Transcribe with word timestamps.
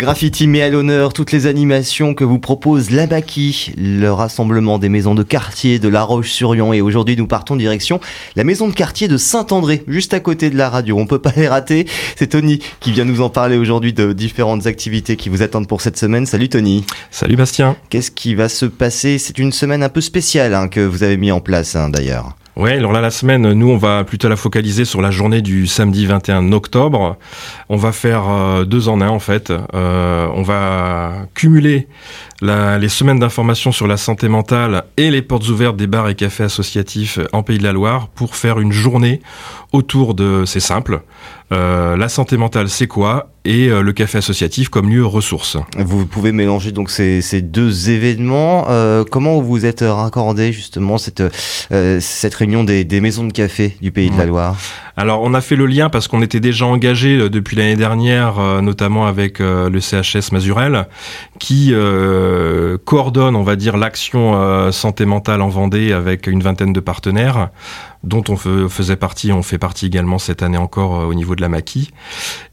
Graffiti 0.00 0.46
met 0.46 0.62
à 0.62 0.70
l'honneur 0.70 1.12
toutes 1.12 1.30
les 1.30 1.46
animations 1.46 2.14
que 2.14 2.24
vous 2.24 2.38
propose 2.38 2.90
la 2.90 3.06
le 3.76 4.08
rassemblement 4.08 4.78
des 4.78 4.88
maisons 4.88 5.14
de 5.14 5.22
quartier 5.22 5.78
de 5.78 5.88
La 5.88 6.04
Roche-sur-Yon. 6.04 6.72
Et 6.72 6.80
aujourd'hui, 6.80 7.18
nous 7.18 7.26
partons 7.26 7.54
direction 7.54 8.00
la 8.34 8.44
maison 8.44 8.66
de 8.66 8.72
quartier 8.72 9.08
de 9.08 9.18
Saint-André, 9.18 9.84
juste 9.86 10.14
à 10.14 10.20
côté 10.20 10.48
de 10.48 10.56
la 10.56 10.70
radio. 10.70 10.98
On 10.98 11.06
peut 11.06 11.18
pas 11.18 11.34
les 11.36 11.48
rater. 11.48 11.86
C'est 12.16 12.28
Tony 12.28 12.60
qui 12.80 12.92
vient 12.92 13.04
nous 13.04 13.20
en 13.20 13.28
parler 13.28 13.58
aujourd'hui 13.58 13.92
de 13.92 14.14
différentes 14.14 14.66
activités 14.66 15.16
qui 15.16 15.28
vous 15.28 15.42
attendent 15.42 15.68
pour 15.68 15.82
cette 15.82 15.98
semaine. 15.98 16.24
Salut 16.24 16.48
Tony. 16.48 16.86
Salut 17.10 17.36
Bastien. 17.36 17.76
Qu'est-ce 17.90 18.10
qui 18.10 18.34
va 18.34 18.48
se 18.48 18.64
passer? 18.64 19.18
C'est 19.18 19.38
une 19.38 19.52
semaine 19.52 19.82
un 19.82 19.90
peu 19.90 20.00
spéciale 20.00 20.54
hein, 20.54 20.68
que 20.68 20.80
vous 20.80 21.02
avez 21.02 21.18
mis 21.18 21.30
en 21.30 21.40
place 21.40 21.76
hein, 21.76 21.90
d'ailleurs. 21.90 22.34
Ouais, 22.60 22.72
alors 22.72 22.92
là, 22.92 23.00
la 23.00 23.10
semaine, 23.10 23.54
nous, 23.54 23.70
on 23.70 23.78
va 23.78 24.04
plutôt 24.04 24.28
la 24.28 24.36
focaliser 24.36 24.84
sur 24.84 25.00
la 25.00 25.10
journée 25.10 25.40
du 25.40 25.66
samedi 25.66 26.04
21 26.04 26.52
octobre. 26.52 27.16
On 27.70 27.78
va 27.78 27.90
faire 27.90 28.28
euh, 28.28 28.64
deux 28.66 28.90
en 28.90 29.00
un, 29.00 29.08
en 29.08 29.18
fait. 29.18 29.50
Euh, 29.50 30.28
on 30.34 30.42
va 30.42 31.26
cumuler 31.34 31.88
les 32.42 32.88
semaines 32.90 33.18
d'information 33.18 33.72
sur 33.72 33.86
la 33.86 33.96
santé 33.96 34.28
mentale 34.28 34.84
et 34.98 35.10
les 35.10 35.22
portes 35.22 35.48
ouvertes 35.48 35.78
des 35.78 35.86
bars 35.86 36.10
et 36.10 36.14
cafés 36.14 36.44
associatifs 36.44 37.18
en 37.32 37.42
Pays 37.42 37.56
de 37.56 37.62
la 37.62 37.72
Loire 37.72 38.08
pour 38.08 38.36
faire 38.36 38.60
une 38.60 38.72
journée 38.72 39.22
autour 39.72 40.14
de, 40.14 40.44
c'est 40.44 40.60
simple, 40.60 41.00
euh, 41.52 41.96
la 41.96 42.08
santé 42.08 42.36
mentale 42.36 42.68
c'est 42.68 42.86
quoi? 42.86 43.30
Et 43.44 43.68
euh, 43.68 43.82
le 43.82 43.92
café 43.92 44.18
associatif 44.18 44.68
comme 44.68 44.90
lieu 44.90 45.04
ressource. 45.04 45.56
Vous 45.76 46.06
pouvez 46.06 46.32
mélanger 46.32 46.72
donc 46.72 46.90
ces, 46.90 47.22
ces 47.22 47.42
deux 47.42 47.90
événements. 47.90 48.66
Euh, 48.68 49.04
comment 49.08 49.40
vous 49.40 49.64
êtes 49.64 49.84
raccordé 49.86 50.52
justement 50.52 50.98
cette, 50.98 51.22
cette 51.70 52.34
réunion 52.34 52.64
des, 52.64 52.84
des, 52.84 53.00
maisons 53.00 53.26
de 53.26 53.32
café 53.32 53.76
du 53.80 53.92
Pays 53.92 54.10
de 54.10 54.18
la 54.18 54.26
Loire? 54.26 54.56
Alors 55.00 55.22
on 55.22 55.32
a 55.32 55.40
fait 55.40 55.56
le 55.56 55.64
lien 55.64 55.88
parce 55.88 56.08
qu'on 56.08 56.20
était 56.20 56.40
déjà 56.40 56.66
engagé 56.66 57.16
euh, 57.16 57.30
depuis 57.30 57.56
l'année 57.56 57.74
dernière, 57.74 58.38
euh, 58.38 58.60
notamment 58.60 59.06
avec 59.06 59.40
euh, 59.40 59.70
le 59.70 59.80
CHS 59.80 60.30
Mazurel, 60.30 60.88
qui 61.38 61.72
coordonne, 62.84 63.34
on 63.34 63.42
va 63.42 63.56
dire, 63.56 63.78
l'action 63.78 64.70
santé 64.72 65.06
mentale 65.06 65.40
en 65.40 65.48
Vendée 65.48 65.92
avec 65.92 66.26
une 66.26 66.42
vingtaine 66.42 66.74
de 66.74 66.80
partenaires 66.80 67.48
dont 68.04 68.24
on 68.28 68.36
faisait 68.36 68.96
partie, 68.96 69.32
on 69.32 69.42
fait 69.42 69.58
partie 69.58 69.86
également 69.86 70.18
cette 70.18 70.42
année 70.42 70.58
encore 70.58 71.06
au 71.06 71.14
niveau 71.14 71.34
de 71.34 71.40
la 71.40 71.48
maquis. 71.48 71.90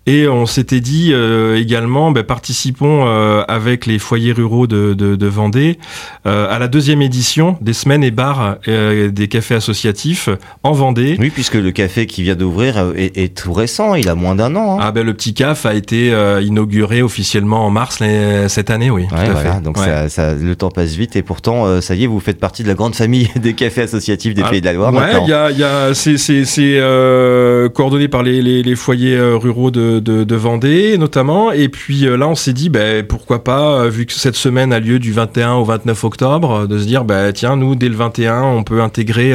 Et 0.05 0.27
on 0.27 0.45
s'était 0.45 0.79
dit 0.79 1.13
également, 1.55 2.11
ben, 2.11 2.23
participons 2.23 3.05
avec 3.47 3.85
les 3.85 3.99
foyers 3.99 4.31
ruraux 4.31 4.65
de, 4.67 4.93
de, 4.93 5.27
Vendée 5.27 5.77
à 6.23 6.57
la 6.59 6.67
deuxième 6.69 7.01
édition 7.01 7.57
des 7.59 7.73
semaines 7.73 8.03
et 8.03 8.11
bars 8.11 8.57
des 8.65 9.27
cafés 9.29 9.55
associatifs 9.55 10.29
en 10.63 10.71
Vendée. 10.71 11.17
Oui, 11.19 11.29
puisque 11.29 11.55
le 11.55 11.71
café 11.71 12.05
qui 12.05 12.23
vient 12.23 12.35
d'ouvrir 12.35 12.77
euh, 12.77 12.93
est, 12.95 13.35
tout 13.35 13.53
récent, 13.53 13.95
il 13.95 14.09
a 14.09 14.15
moins 14.15 14.35
d'un 14.35 14.55
an. 14.55 14.79
Hein. 14.79 14.83
Ah 14.83 14.91
ben 14.91 15.05
le 15.05 15.13
petit 15.13 15.33
CAF 15.33 15.65
a 15.65 15.73
été 15.73 16.13
euh, 16.13 16.41
inauguré 16.41 17.01
officiellement 17.01 17.65
en 17.65 17.69
mars 17.69 18.01
cette 18.47 18.69
année, 18.69 18.89
oui. 18.89 19.07
tout 19.07 19.15
à 19.15 19.35
fait. 19.35 19.61
Donc 19.61 19.77
ça, 19.77 20.33
le 20.33 20.55
temps 20.55 20.71
passe 20.71 20.93
vite 20.93 21.15
et 21.15 21.21
pourtant 21.21 21.65
euh, 21.65 21.81
ça 21.81 21.95
y 21.95 22.03
est, 22.03 22.07
vous 22.07 22.19
faites 22.19 22.39
partie 22.39 22.63
de 22.63 22.67
la 22.67 22.73
grande 22.73 22.95
famille 22.95 23.29
des 23.35 23.53
cafés 23.53 23.83
associatifs 23.83 24.33
des 24.33 24.43
ah, 24.43 24.49
Pays 24.49 24.61
de 24.61 24.65
la 24.65 24.73
Loire. 24.73 24.93
Ouais, 24.93 25.21
il 25.23 25.29
y 25.29 25.33
a, 25.37 25.51
y 25.51 25.63
a 25.63 25.93
c'est 25.93 27.69
coordonné 27.73 28.07
par 28.07 28.23
les, 28.23 28.75
foyers 28.75 29.19
ruraux 29.19 29.71
de, 29.71 30.35
Vendée 30.37 30.97
notamment 30.99 31.51
et 31.51 31.67
puis 31.67 32.01
là 32.01 32.27
on 32.27 32.35
s'est 32.35 32.53
dit 32.53 32.69
ben 32.69 33.03
pourquoi 33.03 33.43
pas 33.43 33.87
vu 33.87 34.05
que 34.05 34.13
cette 34.13 34.35
semaine 34.35 34.71
a 34.71 34.79
lieu 34.79 34.99
du 34.99 35.11
21 35.11 35.55
au 35.55 35.63
29 35.63 36.03
octobre 36.03 36.67
de 36.67 36.77
se 36.77 36.85
dire 36.85 37.05
ben 37.05 37.31
tiens 37.33 37.55
nous 37.55 37.75
dès 37.75 37.89
le 37.89 37.95
21 37.95 38.43
on 38.43 38.63
peut 38.63 38.81
intégrer 38.81 39.33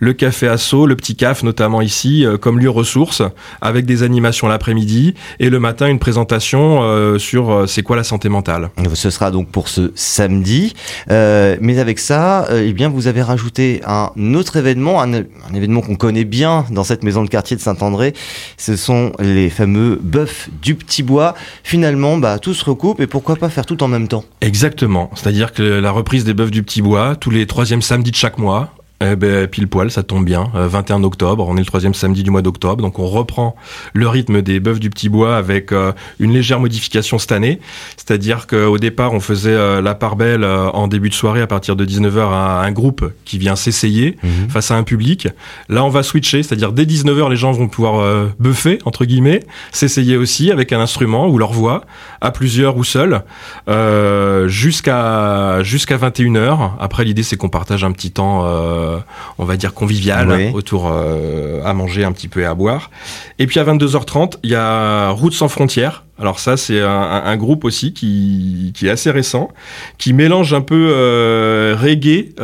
le 0.00 0.12
café 0.12 0.48
asso, 0.48 0.86
le 0.86 0.96
petit 0.96 1.16
CAF 1.16 1.42
notamment 1.42 1.80
ici 1.80 2.24
euh, 2.24 2.36
comme 2.36 2.58
lieu 2.58 2.70
ressource, 2.70 3.22
avec 3.60 3.86
des 3.86 4.02
animations 4.02 4.48
l'après-midi 4.48 5.14
et 5.38 5.50
le 5.50 5.58
matin 5.60 5.86
une 5.86 5.98
présentation 5.98 6.82
euh, 6.82 7.18
sur 7.18 7.50
euh, 7.50 7.66
c'est 7.66 7.82
quoi 7.82 7.96
la 7.96 8.04
santé 8.04 8.28
mentale. 8.28 8.70
Ce 8.94 9.10
sera 9.10 9.30
donc 9.30 9.48
pour 9.48 9.68
ce 9.68 9.92
samedi, 9.94 10.74
mais 11.08 11.78
avec 11.78 11.98
ça, 11.98 12.46
eh 12.52 12.72
bien 12.72 12.88
vous 12.88 13.06
avez 13.06 13.22
rajouté 13.22 13.80
un 13.86 14.34
autre 14.34 14.56
événement, 14.56 15.02
un, 15.02 15.22
événement 15.54 15.80
qu'on 15.80 15.96
connaît 15.96 16.24
bien 16.24 16.64
dans 16.70 16.84
cette 16.84 17.02
maison 17.02 17.22
de 17.22 17.28
quartier 17.28 17.56
de 17.56 17.60
Saint-André. 17.60 18.14
Ce 18.56 18.76
sont 18.76 19.12
les 19.18 19.50
fameux 19.50 19.98
bœufs 20.02 20.48
du 20.62 20.74
Petit 20.74 21.02
Bois. 21.02 21.34
Finalement, 21.62 22.18
bah, 22.18 22.38
tout 22.38 22.54
se 22.54 22.64
recoupe 22.64 23.00
et 23.00 23.06
pourquoi 23.06 23.36
pas 23.36 23.48
faire 23.48 23.66
tout 23.66 23.82
en 23.82 23.88
même 23.88 24.08
temps? 24.08 24.24
Exactement. 24.40 25.10
C'est-à-dire 25.14 25.52
que 25.52 25.62
la 25.62 25.90
reprise 25.90 26.24
des 26.24 26.34
bœufs 26.34 26.50
du 26.50 26.62
Petit 26.62 26.82
Bois, 26.82 27.16
tous 27.16 27.30
les 27.30 27.46
troisièmes 27.46 27.82
samedis 27.82 28.10
de 28.10 28.16
chaque 28.16 28.38
mois, 28.38 28.74
eh 29.12 29.16
ben, 29.16 29.46
pile 29.46 29.68
poil, 29.68 29.90
ça 29.90 30.02
tombe 30.02 30.24
bien. 30.24 30.50
21 30.54 31.00
euh, 31.00 31.04
octobre, 31.04 31.46
on 31.48 31.56
est 31.56 31.60
le 31.60 31.66
troisième 31.66 31.94
samedi 31.94 32.22
du 32.22 32.30
mois 32.30 32.42
d'octobre, 32.42 32.82
donc 32.82 32.98
on 32.98 33.06
reprend 33.06 33.56
le 33.94 34.08
rythme 34.08 34.42
des 34.42 34.60
bœufs 34.60 34.78
du 34.78 34.90
Petit 34.90 35.08
Bois 35.08 35.36
avec 35.36 35.72
euh, 35.72 35.92
une 36.20 36.32
légère 36.32 36.60
modification 36.60 37.18
cette 37.18 37.32
année. 37.32 37.58
C'est-à-dire 37.96 38.46
qu'au 38.46 38.78
départ, 38.78 39.12
on 39.12 39.20
faisait 39.20 39.50
euh, 39.50 39.80
la 39.80 39.94
part 39.94 40.16
belle 40.16 40.44
en 40.44 40.88
début 40.88 41.08
de 41.08 41.14
soirée 41.14 41.40
à 41.40 41.46
partir 41.46 41.76
de 41.76 41.84
19h 41.84 42.20
à 42.20 42.62
un 42.62 42.72
groupe 42.72 43.12
qui 43.24 43.38
vient 43.38 43.56
s'essayer 43.56 44.16
mhm. 44.22 44.48
face 44.50 44.70
à 44.70 44.76
un 44.76 44.82
public. 44.82 45.28
Là, 45.68 45.84
on 45.84 45.88
va 45.88 46.02
switcher, 46.02 46.42
c'est-à-dire 46.42 46.72
dès 46.72 46.84
19h, 46.84 47.30
les 47.30 47.36
gens 47.36 47.52
vont 47.52 47.68
pouvoir 47.68 48.26
buffer, 48.38 48.78
entre 48.84 49.04
guillemets, 49.04 49.40
s'essayer 49.72 50.16
aussi 50.16 50.50
avec 50.50 50.72
un 50.72 50.80
instrument 50.80 51.28
ou 51.28 51.38
leur 51.38 51.52
voix, 51.52 51.82
à 52.20 52.30
plusieurs 52.30 52.76
ou 52.76 52.84
seuls, 52.84 53.22
jusqu'à 54.46 55.62
jusqu'à 55.62 55.96
21h. 55.96 56.72
Après, 56.78 57.04
l'idée, 57.04 57.22
c'est 57.22 57.36
qu'on 57.36 57.48
partage 57.48 57.84
un 57.84 57.92
petit 57.92 58.10
temps 58.10 58.42
euh, 58.44 58.91
on 59.38 59.44
va 59.44 59.56
dire 59.56 59.74
convivial 59.74 60.52
autour 60.54 60.90
euh, 60.90 61.62
à 61.64 61.72
manger 61.74 62.04
un 62.04 62.12
petit 62.12 62.28
peu 62.28 62.40
et 62.40 62.44
à 62.44 62.54
boire. 62.54 62.90
Et 63.38 63.46
puis 63.46 63.58
à 63.58 63.64
22h30, 63.64 64.38
il 64.42 64.50
y 64.50 64.54
a 64.54 65.10
Route 65.10 65.34
sans 65.34 65.48
frontières. 65.48 66.04
Alors 66.18 66.38
ça, 66.38 66.56
c'est 66.56 66.80
un, 66.80 67.36
groupe 67.36 67.64
aussi 67.64 67.92
qui, 67.92 68.72
est 68.80 68.88
assez 68.88 69.10
récent, 69.10 69.48
qui 69.98 70.12
mélange 70.12 70.54
un 70.54 70.60
peu 70.60 70.90
euh, 70.92 71.74
reggae 71.76 72.34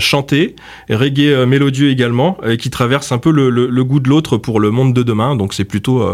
chanté, 0.00 0.56
reggae 0.90 1.46
mélodieux 1.46 1.88
également, 1.88 2.36
et 2.46 2.58
qui 2.58 2.68
traverse 2.68 3.12
un 3.12 3.18
peu 3.18 3.30
le, 3.30 3.84
goût 3.84 4.00
de 4.00 4.10
l'autre 4.10 4.36
pour 4.36 4.60
le 4.60 4.70
monde 4.70 4.92
de 4.92 5.02
demain. 5.02 5.36
Donc 5.36 5.54
c'est 5.54 5.64
plutôt 5.64 6.06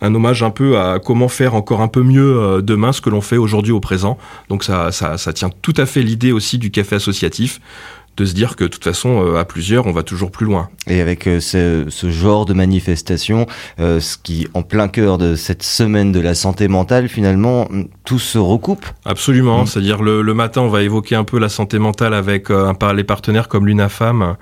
un 0.00 0.14
hommage 0.14 0.42
un 0.42 0.50
peu 0.50 0.78
à 0.78 0.98
comment 0.98 1.28
faire 1.28 1.54
encore 1.54 1.82
un 1.82 1.88
peu 1.88 2.02
mieux 2.02 2.62
demain 2.62 2.92
ce 2.92 3.02
que 3.02 3.10
l'on 3.10 3.20
fait 3.20 3.36
aujourd'hui 3.36 3.72
au 3.72 3.80
présent. 3.80 4.16
Donc 4.48 4.64
ça, 4.64 4.92
ça 4.92 5.32
tient 5.34 5.50
tout 5.60 5.74
à 5.76 5.84
fait 5.84 6.00
l'idée 6.00 6.32
aussi 6.32 6.56
du 6.56 6.70
café 6.70 6.96
associatif 6.96 7.60
de 8.16 8.24
se 8.24 8.34
dire 8.34 8.56
que 8.56 8.64
de 8.64 8.68
toute 8.68 8.84
façon, 8.84 9.22
euh, 9.22 9.38
à 9.38 9.44
plusieurs, 9.44 9.86
on 9.86 9.92
va 9.92 10.02
toujours 10.02 10.30
plus 10.30 10.46
loin. 10.46 10.68
Et 10.88 11.00
avec 11.00 11.26
euh, 11.26 11.40
ce, 11.40 11.86
ce, 11.88 12.10
genre 12.10 12.46
de 12.46 12.54
manifestation, 12.54 13.46
euh, 13.78 14.00
ce 14.00 14.16
qui, 14.16 14.48
en 14.54 14.62
plein 14.62 14.88
cœur 14.88 15.18
de 15.18 15.36
cette 15.36 15.62
semaine 15.62 16.12
de 16.12 16.20
la 16.20 16.34
santé 16.34 16.68
mentale, 16.68 17.08
finalement, 17.08 17.68
tout 18.04 18.18
se 18.18 18.38
recoupe. 18.38 18.86
Absolument. 19.04 19.62
Mm. 19.62 19.66
C'est-à-dire 19.66 20.02
le, 20.02 20.22
le, 20.22 20.34
matin, 20.34 20.62
on 20.62 20.68
va 20.68 20.82
évoquer 20.82 21.14
un 21.14 21.24
peu 21.24 21.38
la 21.38 21.48
santé 21.48 21.78
mentale 21.78 22.14
avec 22.14 22.50
un, 22.50 22.74
les 22.94 23.04
partenaires 23.04 23.48
comme 23.48 23.66
l'UNAFAM 23.66 24.36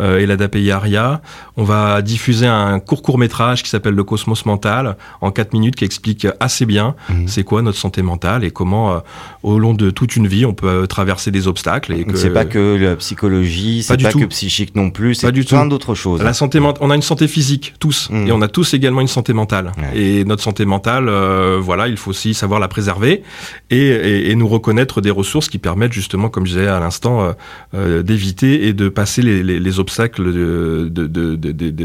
et 0.00 0.26
l'ADAPI 0.26 0.70
ARIA. 0.70 1.22
On 1.56 1.64
va 1.64 2.02
diffuser 2.02 2.46
un 2.46 2.78
court 2.80 3.02
court 3.02 3.18
métrage 3.18 3.62
qui 3.62 3.70
s'appelle 3.70 3.94
Le 3.94 4.04
Cosmos 4.04 4.44
mental 4.44 4.96
en 5.20 5.30
4 5.30 5.52
minutes 5.52 5.76
qui 5.76 5.84
explique 5.84 6.26
assez 6.40 6.66
bien 6.66 6.94
mm. 7.08 7.28
c'est 7.28 7.44
quoi 7.44 7.62
notre 7.62 7.78
santé 7.78 8.02
mentale 8.02 8.44
et 8.44 8.50
comment, 8.50 9.02
au 9.42 9.58
long 9.58 9.74
de 9.74 9.90
toute 9.90 10.16
une 10.16 10.26
vie, 10.26 10.44
on 10.44 10.54
peut 10.54 10.86
traverser 10.86 11.30
des 11.30 11.48
obstacles. 11.48 11.94
Et 11.94 12.04
que... 12.04 12.16
C'est 12.16 12.30
pas 12.30 12.44
que 12.44 12.76
la 12.76 12.96
psychologie, 12.96 13.82
c'est 13.82 13.96
pas, 13.96 14.10
pas 14.10 14.18
que 14.18 14.24
psychique 14.26 14.74
non 14.74 14.90
plus, 14.90 15.14
c'est 15.14 15.32
plein 15.32 15.66
d'autres 15.66 15.94
choses. 15.94 16.22
La 16.22 16.34
santé 16.34 16.60
on 16.80 16.90
a 16.90 16.94
une 16.94 17.02
santé 17.02 17.28
physique 17.28 17.74
tous, 17.78 18.08
mm. 18.10 18.26
et 18.28 18.32
on 18.32 18.42
a 18.42 18.48
tous 18.48 18.74
également 18.74 19.00
une 19.00 19.08
santé 19.08 19.32
mentale. 19.32 19.72
Et 19.94 20.24
notre 20.24 20.42
santé 20.42 20.64
mentale, 20.64 21.08
euh, 21.08 21.58
voilà, 21.60 21.88
il 21.88 21.96
faut 21.96 22.10
aussi 22.10 22.34
savoir 22.34 22.60
la 22.60 22.68
préserver 22.68 23.22
et, 23.70 24.30
et, 24.30 24.34
nous 24.34 24.48
reconnaître 24.48 25.00
des 25.00 25.10
ressources 25.10 25.48
qui 25.48 25.58
permettent 25.58 25.92
justement, 25.92 26.28
comme 26.28 26.46
je 26.46 26.52
disais 26.52 26.66
à 26.66 26.80
l'instant, 26.80 27.22
euh, 27.22 27.32
euh, 27.74 28.02
d'éviter 28.02 28.66
et 28.66 28.72
de 28.72 28.88
passer 28.88 29.22
les, 29.22 29.42
les, 29.42 29.58
les 29.58 29.80
obstacles 29.80 29.85
de, 29.86 30.88
de, 30.90 31.06
de, 31.06 31.36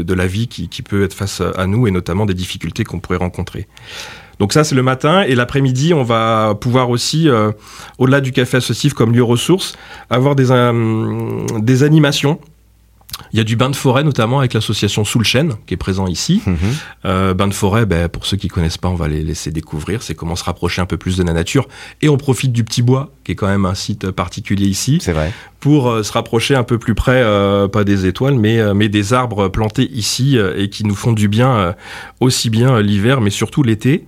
de, 0.02 0.14
la 0.14 0.26
vie 0.26 0.48
qui, 0.48 0.68
qui 0.68 0.82
peut 0.82 1.04
être 1.04 1.14
face 1.14 1.40
à 1.40 1.66
nous 1.66 1.86
et 1.86 1.90
notamment 1.90 2.26
des 2.26 2.34
difficultés 2.34 2.84
qu'on 2.84 3.00
pourrait 3.00 3.18
rencontrer. 3.18 3.66
Donc 4.38 4.52
ça, 4.52 4.64
c'est 4.64 4.74
le 4.74 4.82
matin. 4.82 5.22
Et 5.22 5.34
l'après-midi, 5.34 5.94
on 5.94 6.02
va 6.02 6.56
pouvoir 6.60 6.90
aussi, 6.90 7.28
euh, 7.28 7.52
au-delà 7.98 8.20
du 8.20 8.32
café 8.32 8.56
associatif 8.56 8.92
comme 8.92 9.12
lieu 9.12 9.22
ressource, 9.22 9.76
avoir 10.10 10.34
des, 10.34 10.50
euh, 10.50 11.46
des 11.60 11.84
animations 11.84 12.40
il 13.32 13.38
y 13.38 13.40
a 13.40 13.44
du 13.44 13.56
bain 13.56 13.70
de 13.70 13.76
forêt 13.76 14.04
notamment 14.04 14.40
avec 14.40 14.54
l'association 14.54 15.04
Sous 15.04 15.18
le 15.18 15.24
Chêne 15.24 15.54
qui 15.66 15.74
est 15.74 15.78
présent 15.78 16.06
ici. 16.06 16.42
Mhm. 16.46 16.56
Euh, 17.04 17.34
bain 17.34 17.48
de 17.48 17.54
forêt, 17.54 17.86
ben, 17.86 18.08
pour 18.08 18.26
ceux 18.26 18.36
qui 18.36 18.48
connaissent 18.48 18.78
pas, 18.78 18.88
on 18.88 18.94
va 18.94 19.08
les 19.08 19.22
laisser 19.22 19.50
découvrir. 19.50 20.02
C'est 20.02 20.14
comment 20.14 20.36
se 20.36 20.44
rapprocher 20.44 20.82
un 20.82 20.86
peu 20.86 20.96
plus 20.96 21.16
de 21.16 21.22
la 21.22 21.32
nature 21.32 21.68
et 22.00 22.08
on 22.08 22.16
profite 22.16 22.52
du 22.52 22.64
petit 22.64 22.82
bois 22.82 23.10
qui 23.24 23.32
est 23.32 23.34
quand 23.34 23.46
même 23.46 23.66
un 23.66 23.74
site 23.74 24.10
particulier 24.10 24.66
ici. 24.66 24.98
C'est 25.00 25.12
vrai. 25.12 25.32
Pour 25.60 25.90
euh, 25.90 26.02
se 26.02 26.12
rapprocher 26.12 26.56
un 26.56 26.64
peu 26.64 26.78
plus 26.78 26.94
près, 26.94 27.22
euh, 27.22 27.68
pas 27.68 27.84
des 27.84 28.06
étoiles, 28.06 28.34
mais 28.34 28.58
euh, 28.58 28.74
mais 28.74 28.88
des 28.88 29.12
arbres 29.12 29.48
plantés 29.48 29.88
ici 29.92 30.36
et 30.56 30.68
qui 30.68 30.84
nous 30.84 30.94
font 30.94 31.12
du 31.12 31.28
bien 31.28 31.74
aussi 32.20 32.50
bien 32.50 32.80
l'hiver, 32.80 33.20
mais 33.20 33.30
surtout 33.30 33.62
l'été. 33.62 34.04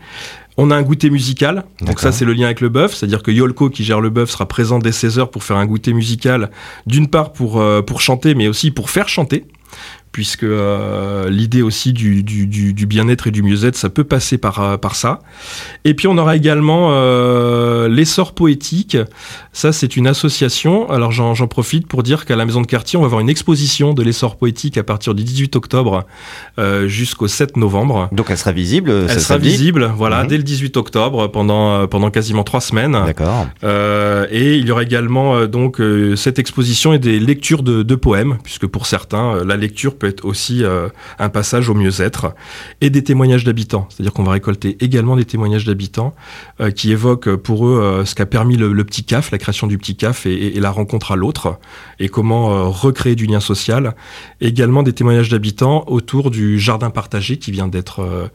On 0.57 0.71
a 0.71 0.77
un 0.77 0.83
goûter 0.83 1.11
musical, 1.11 1.65
donc 1.81 1.99
ça 1.99 2.13
c'est 2.13 2.25
le 2.25 2.33
lien 2.33 2.45
avec 2.47 2.61
le 2.61 2.69
bœuf, 2.69 2.95
c'est-à-dire 2.95 3.23
que 3.23 3.33
Yolko 3.33 3.71
qui 3.71 3.83
gère 3.83 4.01
le 4.01 4.11
bœuf 4.11 4.31
sera 4.31 4.47
présent 4.47 4.79
dès 4.79 4.91
16h 4.91 5.31
pour 5.31 5.43
faire 5.43 5.57
un 5.57 5.67
goûter 5.67 5.93
musical, 5.93 6.51
d'une 6.87 7.09
part 7.09 7.33
pour, 7.33 7.63
pour 7.87 8.01
chanter 8.01 8.37
mais 8.37 8.47
aussi 8.47 8.71
pour 8.71 8.89
faire 8.89 9.09
chanter 9.09 9.47
puisque 10.15 10.45
euh, 10.45 11.29
l'idée 11.29 11.61
aussi 11.61 11.93
du, 11.93 12.23
du, 12.23 12.47
du, 12.47 12.87
bien-être 12.87 13.27
et 13.27 13.31
du 13.33 13.43
mieux-être, 13.43 13.75
ça 13.75 13.91
peut 13.91 14.05
passer 14.05 14.39
par, 14.39 14.61
euh, 14.61 14.77
par 14.77 14.95
ça. 14.95 15.19
Et 15.85 15.95
puis 15.95 16.07
on 16.07 16.17
aura 16.17 16.37
également 16.37 16.91
euh, 16.93 17.89
l'essor 17.89 18.33
poétique. 18.33 18.97
Ça, 19.53 19.73
c'est 19.73 19.97
une 19.97 20.07
association. 20.07 20.89
Alors 20.89 21.11
j'en 21.11 21.35
profite 21.49 21.89
pour 21.89 22.05
dire 22.05 22.27
qu'à 22.27 22.37
la 22.37 22.47
Maison 22.47 22.63
de 22.63 22.69
Quartier, 22.69 22.97
on 22.97 23.03
va 23.03 23.07
avoir 23.07 23.21
une 23.21 23.29
exposition 23.29 23.93
de 23.93 24.05
l'essor 24.05 24.37
poétique 24.37 24.79
à 24.79 24.85
partir 24.85 25.17
du 25.17 25.25
18 25.25 25.57
octobre 25.57 26.05
euh, 26.61 26.87
jusqu'au 26.87 27.27
7 27.27 27.57
novembre. 27.57 28.09
Donc 28.13 28.27
elle 28.31 28.39
sera 28.39 28.53
visible 28.53 28.93
Elle 29.09 29.21
sera 29.21 29.37
visible, 29.37 29.93
voilà, 29.97 30.23
mhm. 30.23 30.29
dès 30.29 30.37
le 30.37 30.45
18 30.45 30.77
octobre, 30.77 31.27
pendant, 31.27 31.89
pendant 31.89 32.13
quasiment 32.13 32.45
trois 32.45 32.61
semaines. 32.61 32.93
D'accord. 33.05 33.49
Euh, 33.65 34.29
et 34.31 34.59
il 34.59 34.65
y 34.65 34.71
aura 34.71 34.85
également 34.85 35.47
donc 35.47 35.83
cette 36.15 36.39
exposition 36.39 36.93
et 36.93 37.01
des 37.01 37.19
lectures 37.19 37.65
de, 37.65 37.83
de 37.83 37.95
poèmes, 37.97 38.39
puisque 38.45 38.69
pour 38.69 38.87
certains, 38.87 39.45
la 39.45 39.57
lecture 39.57 39.97
peut 39.97 40.04
être 40.07 40.25
aussi 40.25 40.65
euh, 40.65 40.89
un 41.19 41.29
passage 41.29 41.69
au 41.69 41.75
mieux-être, 41.75 42.35
et 42.81 42.91
des 42.91 43.05
témoignages 43.05 43.45
d'habitants. 43.45 43.87
C'est-à-dire 43.91 44.13
qu'on 44.13 44.23
va 44.23 44.33
récolter 44.33 44.77
également 44.81 45.17
des 45.17 45.25
témoignages 45.25 45.65
d'habitants 45.65 46.15
euh, 46.61 46.71
qui 46.71 46.93
évoquent 46.93 47.37
pour 47.37 47.67
eux 47.67 47.81
euh, 47.81 48.05
ce 48.05 48.15
qu'a 48.15 48.27
permis 48.27 48.57
le, 48.57 48.85
petit 48.85 49.05
CAF, 49.05 49.31
la 49.31 49.39
création 49.39 49.67
du 49.67 49.79
petit 49.79 49.97
CAF 49.97 50.27
et, 50.27 50.57
et 50.57 50.61
la 50.61 50.71
rencontre 50.71 51.13
à 51.13 51.17
l'autre, 51.17 51.59
et 51.99 52.09
comment 52.09 52.71
recréer 52.71 53.15
du 53.15 53.27
lien 53.27 53.41
social. 53.41 53.95
également 54.41 54.83
des 54.83 54.93
témoignages 54.93 55.29
d'habitants 55.29 55.85
autour 55.87 56.31
du 56.31 56.59
jardin 56.59 56.91
partagé 56.91 57.39
qui 57.39 57.51
vient 57.51 57.69
d'être 57.69 58.31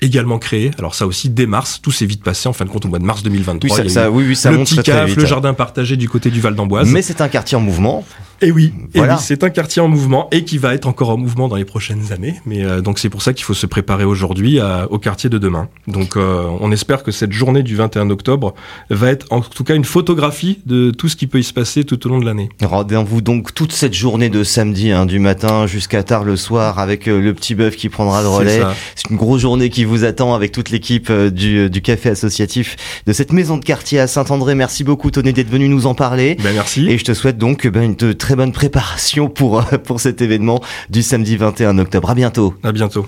également 0.00 0.38
créé. 0.38 0.70
Alors 0.78 0.94
ça 0.94 1.06
aussi 1.06 1.28
dès 1.30 1.46
mars, 1.46 1.80
tout 1.82 1.90
s'est 1.90 2.06
vite 2.06 2.22
passé 2.22 2.48
en 2.48 2.52
fin 2.52 2.64
de 2.64 2.70
compte 2.70 2.84
au 2.84 2.88
mois 2.88 2.98
de 2.98 3.04
mars 3.04 3.22
2023. 3.22 3.80
Oui, 3.80 3.90
ça, 3.90 4.10
oui, 4.10 4.24
oui, 4.28 4.36
ça 4.36 4.50
le 4.50 4.58
monte 4.58 4.68
petit 4.68 4.82
très, 4.82 5.06
le 5.06 5.26
jardin 5.26 5.54
partagé 5.54 5.96
du 5.96 6.08
côté 6.08 6.30
du 6.30 6.40
Val 6.40 6.54
d'Amboise. 6.54 6.88
Mais 6.90 7.02
c'est 7.02 7.20
un 7.20 7.28
quartier 7.28 7.56
en 7.56 7.60
mouvement. 7.60 8.04
Et 8.42 8.50
oui, 8.50 8.72
voilà. 8.94 9.16
c'est 9.16 9.44
un 9.44 9.50
quartier 9.50 9.80
en 9.80 9.88
mouvement 9.88 10.28
et 10.30 10.44
qui 10.44 10.58
va 10.58 10.74
être 10.74 10.86
encore 10.86 11.10
en 11.10 11.16
mouvement 11.16 11.48
dans 11.48 11.56
les 11.56 11.64
prochaines 11.64 12.12
années. 12.12 12.40
Mais 12.46 12.64
euh, 12.64 12.80
donc 12.80 12.98
c'est 12.98 13.10
pour 13.10 13.22
ça 13.22 13.32
qu'il 13.32 13.44
faut 13.44 13.54
se 13.54 13.66
préparer 13.66 14.04
aujourd'hui 14.04 14.60
au 14.90 14.98
quartier 14.98 15.30
de 15.30 15.38
demain. 15.38 15.68
Donc 15.86 16.16
euh, 16.16 16.46
on 16.60 16.72
espère 16.72 17.02
que 17.02 17.10
cette 17.10 17.32
journée 17.32 17.62
du 17.62 17.76
21 17.76 18.10
octobre 18.10 18.54
va 18.90 19.10
être 19.10 19.26
en 19.30 19.40
tout 19.40 19.64
cas 19.64 19.74
une 19.74 19.84
photographie 19.84 20.60
de 20.66 20.90
tout 20.90 21.08
ce 21.08 21.16
qui 21.16 21.26
peut 21.26 21.38
y 21.38 21.44
se 21.44 21.52
passer 21.52 21.84
tout 21.84 22.06
au 22.06 22.10
long 22.10 22.18
de 22.18 22.24
l'année. 22.24 22.48
Rendez-vous 22.62 23.20
donc 23.20 23.54
toute 23.54 23.72
cette 23.72 23.94
journée 23.94 24.28
de 24.28 24.44
samedi, 24.44 24.90
hein, 24.90 25.06
du 25.06 25.18
matin 25.18 25.66
jusqu'à 25.66 26.02
tard 26.02 26.24
le 26.24 26.36
soir, 26.36 26.78
avec 26.78 27.08
euh, 27.08 27.20
le 27.20 27.34
petit 27.34 27.54
bœuf 27.54 27.76
qui 27.76 27.88
prendra 27.88 28.22
le 28.22 28.28
relais. 28.28 28.62
C'est 28.94 29.10
une 29.10 29.16
grosse 29.16 29.42
journée 29.42 29.70
qui 29.70 29.84
vous 29.84 30.04
attend 30.04 30.34
avec 30.34 30.52
toute 30.52 30.70
l'équipe 30.70 31.10
du, 31.10 31.70
du 31.70 31.82
café 31.82 32.10
associatif 32.10 32.76
de 33.06 33.12
cette 33.12 33.32
maison 33.32 33.56
de 33.56 33.64
quartier 33.64 34.00
à 34.00 34.06
Saint-André. 34.06 34.54
Merci 34.54 34.84
beaucoup 34.84 35.10
Tony 35.10 35.32
d'être 35.32 35.50
venu 35.50 35.68
nous 35.68 35.86
en 35.86 35.94
parler. 35.94 36.36
Ben, 36.42 36.54
merci. 36.54 36.88
Et 36.88 36.98
je 36.98 37.04
te 37.04 37.14
souhaite 37.14 37.38
donc 37.38 37.66
ben, 37.66 37.82
une 37.82 38.14
très 38.14 38.23
bonne 38.32 38.52
préparation 38.52 39.28
pour, 39.28 39.60
euh, 39.60 39.78
pour 39.78 40.00
cet 40.00 40.22
événement 40.22 40.60
du 40.88 41.02
samedi 41.02 41.36
21 41.36 41.78
octobre. 41.78 42.08
À 42.10 42.14
bientôt. 42.14 42.54
À 42.62 42.72
bientôt. 42.72 43.02